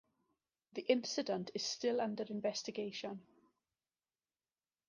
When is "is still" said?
1.53-2.01